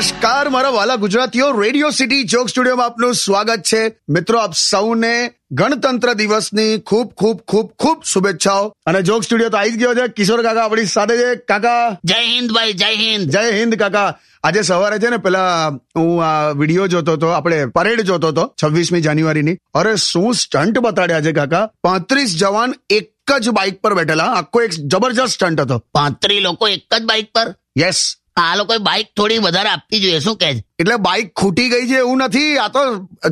નમસ્કાર 0.00 0.48
મારા 0.48 0.68
વાલા 0.68 0.96
ગુજરાતીઓ. 0.96 1.60
રેડિયો 1.60 1.90
સિટી 1.90 2.22
જોક 2.22 2.48
સ્ટુડિયોમાં 2.48 2.86
આપનું 2.86 3.14
સ્વાગત 3.14 3.62
છે. 3.62 3.96
મિત્રો 4.08 4.38
આપ 4.38 4.54
સૌને 4.54 5.32
ગણતંત્ર 5.50 6.12
દિવસની 6.12 6.78
ખૂબ 6.78 7.12
ખૂબ 7.12 7.40
ખૂબ 7.48 7.72
ખૂબ 7.78 8.02
શુભેચ્છાઓ. 8.04 8.68
અને 8.86 9.02
જોક 9.02 9.22
સ્ટુડિયો 9.22 9.48
તો 9.48 9.56
આવી 9.56 9.70
જ 9.70 9.78
ગયો 9.78 9.94
છે. 9.94 10.08
કિશોર 10.08 10.42
કાકા 10.42 10.64
આપણી 10.64 10.84
સાથે 10.84 11.16
છે. 11.16 11.34
કાકા. 11.34 11.98
જય 12.04 12.14
હિન્દ 12.14 12.50
ભાઈ 12.50 12.72
જય 12.72 12.86
હિન્દ. 12.86 13.30
જય 13.30 13.50
હિન્દ 13.50 13.74
કાકા. 13.74 14.18
આજે 14.44 14.62
સવારે 14.62 14.98
છે 14.98 15.10
ને 15.10 15.16
પેલા 15.16 15.68
હું 15.96 16.24
આ 16.24 16.50
વીડિયો 16.50 16.86
જોતો 16.86 17.12
હતો 17.12 17.26
આપણે 17.26 17.66
પરેડ 17.66 18.00
જોતો 18.00 18.28
હતો 18.28 18.54
છવ્વીસમી 18.62 19.00
જાન્યુઆરીની. 19.00 19.56
અરે 19.74 19.96
શું 19.96 20.34
સ્ટન્ટ 20.34 20.78
બતાડ્યા 20.78 21.20
છે 21.20 21.32
કાકા? 21.32 21.70
પાંત્રીસ 21.82 22.36
જવાન 22.36 22.74
એક 22.90 23.38
જ 23.40 23.48
બાઇક 23.48 23.80
પર 23.80 23.94
બેઠેલા. 23.94 24.24
આખો 24.24 24.62
એક 24.62 24.70
જબરજસ્ત 24.70 25.28
સ્ટન્ટ 25.28 25.60
હતો. 25.60 25.78
પાંત્રી 25.78 26.40
લોકો 26.40 26.68
એક 26.68 26.98
જ 26.98 27.02
બાઇક 27.02 27.32
પર? 27.32 27.54
યસ 27.78 28.16
આ 28.42 28.56
લોકોએ 28.56 28.78
બાઇક 28.88 29.08
થોડી 29.16 29.38
વધારે 29.38 29.70
આપવી 29.70 30.00
જોઈએ 30.00 30.18
શું 30.18 30.36
કે 30.36 30.50
એટલે 30.78 30.96
બાઇક 30.96 31.32
ખૂટી 31.36 31.68
ગઈ 31.68 31.88
છે 31.88 31.98
એવું 31.98 32.18
નથી 32.18 32.58
આ 32.58 32.68
તો 32.68 32.82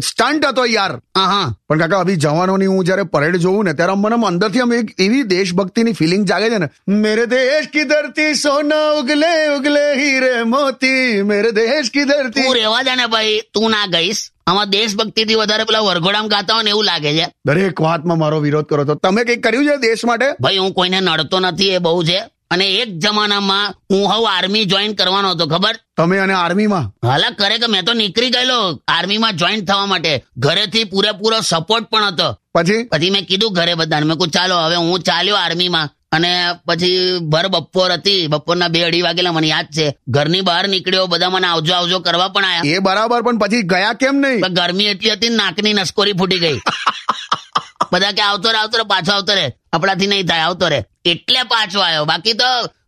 સ્ટન્ટ 0.05 0.47
હતો 0.47 0.65
યાર. 0.67 0.93
હા 1.17 1.55
પણ 1.69 1.79
કાકા 1.79 2.01
અભી 2.01 2.17
જવાનોની 2.17 2.67
હું 2.67 2.85
જયારે 2.85 3.03
પરેડ 3.03 3.37
જોઉં 3.37 3.65
ને 3.65 3.73
ત્યારે 3.73 3.95
મને 3.95 4.27
અંદરથી 4.27 4.61
આમ 4.61 4.73
એક 4.73 4.95
એવી 5.01 5.23
દેશભક્તિની 5.35 5.93
ફિલિંગ 5.93 6.27
જાગે 6.27 6.49
છે 6.51 6.59
ને 6.59 6.69
મેરે 7.05 7.27
દેશ 7.27 7.69
કી 7.73 7.85
ધરતી 7.85 8.35
સોના 8.35 8.89
ઉગલે 9.01 9.33
ઉગલે 9.57 9.85
હીરે 10.01 10.33
મોતી 10.43 11.23
મેરે 11.23 11.53
દેશ 11.53 11.91
કી 11.91 12.05
ધરતી. 12.05 12.43
તું 12.43 12.55
રેવા 12.55 12.83
દે 12.83 12.95
ને 12.95 13.07
ભાઈ 13.07 13.41
તું 13.55 13.71
ના 13.71 13.87
ગઈશ. 13.87 14.23
આમાં 14.47 14.71
દેશભક્તિ 14.71 15.25
થી 15.25 15.35
વધારે 15.35 15.65
પેલા 15.65 15.81
વરઘોડામ 15.81 16.29
ગાતા 16.29 16.55
હોય 16.55 16.63
ને 16.63 16.71
એવું 16.71 16.85
લાગે 16.85 17.13
છે. 17.13 17.27
દરેક 17.47 17.81
વાતમાં 17.81 18.19
મારો 18.19 18.41
વિરોધ 18.41 18.67
કરો 18.67 18.85
તો 18.85 18.95
તમે 18.95 19.25
કઈ 19.25 19.37
કર્યું 19.37 19.67
છે 19.67 19.77
દેશ 19.77 20.05
માટે? 20.05 20.29
ભાઈ 20.41 20.59
હું 20.59 20.73
કોઈને 20.73 21.01
નડતો 21.01 21.41
નથી 21.41 21.69
એ 21.69 21.79
બહુ 21.79 22.05
છે. 22.05 22.21
અને 22.51 22.65
એક 22.65 22.99
જમાનામાં 22.99 23.75
હું 23.91 24.09
હવે 24.11 24.27
આર્મી 24.27 24.65
જોઈન 24.65 24.95
કરવાનો 24.95 25.31
હતો 25.31 25.47
ખબર? 25.47 25.77
તમે 25.97 26.19
અને 26.19 26.33
આર્મીમાં 26.33 27.09
હાલા 27.09 27.31
કરે 27.31 27.59
કે 27.59 27.67
મેં 27.67 27.85
તો 27.85 27.93
નીકળી 27.93 28.31
ગયેલો. 28.31 28.83
આર્મીમાં 28.89 29.37
જોઈન 29.37 29.65
થવા 29.65 29.87
માટે. 29.87 30.25
ઘરેથી 30.37 30.85
પૂરેપૂરો 30.85 31.41
સપોર્ટ 31.41 31.85
પણ 31.85 32.05
હતો. 32.05 32.39
પછી? 32.55 32.85
પછી 32.85 33.11
મેં 33.11 33.27
કીધું 33.27 33.53
ઘરે 33.53 33.75
બધાને 33.75 34.07
મેં 34.07 34.17
કહું 34.17 34.29
ચાલો 34.29 34.57
હવે 34.57 34.77
હું 34.77 35.01
ચાલ્યો 35.01 35.37
આર્મીમાં 35.37 35.89
અને 36.13 36.49
પછી 36.67 37.19
ભર 37.19 37.49
બપોર 37.49 37.93
હતી. 37.93 38.27
બપોરના 38.27 38.69
બે 38.69 38.83
અઢી 38.83 39.03
વાગેલા 39.03 39.33
મને 39.33 39.47
યાદ 39.47 39.65
છે. 39.65 39.95
ઘરની 40.09 40.41
બહાર 40.41 40.69
નીકળ્યો 40.69 41.07
બધા 41.07 41.31
મને 41.31 41.47
આવજો 41.47 41.75
આવજો 41.75 41.99
કરવા 41.99 42.29
પણ 42.29 42.45
આયા. 42.45 42.63
એ 42.65 42.79
બરાબર 42.79 43.23
પણ 43.23 43.39
પછી 43.39 43.63
ગયા 43.63 43.93
કેમ 43.93 44.17
નહીં? 44.17 44.41
ગરમી 44.41 44.85
એટલી 44.85 45.11
હતી 45.11 45.29
નાકની 45.29 45.73
નસકોરી 45.73 46.13
ફૂટી 46.13 46.39
ગઈ. 46.39 46.61
બધા 47.93 48.13
કે 48.13 48.23
આવતો 48.23 48.51
રે 48.51 48.59
આવતો 48.59 48.79
રે 48.79 48.85
પાછો 48.85 49.13
આવતો 49.13 49.35
રે. 49.35 49.53
આપણાથી 49.73 50.07
નહીં 50.07 50.27
થાય 50.27 50.41
આવતો 50.41 50.69
રે. 50.69 50.85
એટલે 51.11 51.43
પાછો 51.43 51.81
આવ્યો. 51.81 52.05
બાકી 52.05 52.33
તો 52.33 52.45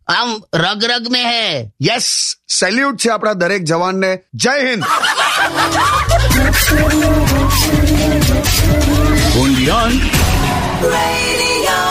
આમ 0.07 0.43
રગ 0.53 0.83
રગ 0.83 1.11
મે 1.11 1.23
હે. 1.23 1.71
યસ 1.81 2.35
સેલ્યુટ 2.59 2.97
છે 2.97 3.09
આપણા 3.09 3.33
દરેક 3.33 3.63
જવાનને. 3.63 4.19
જય 4.33 4.51
હિન્દ. 4.59 4.83
On 9.37 9.99
Radio. 10.83 11.90